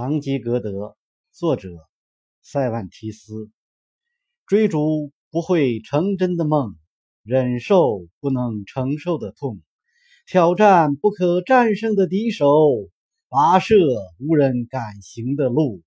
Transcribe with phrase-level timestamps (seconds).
[0.00, 0.96] 堂吉诃德，
[1.30, 1.68] 作者
[2.40, 3.50] 塞万提斯。
[4.46, 6.74] 追逐不会成真的梦，
[7.22, 9.60] 忍受不能承受的痛，
[10.26, 12.46] 挑战不可战胜的敌手，
[13.28, 13.76] 跋涉
[14.18, 15.82] 无人敢行的路。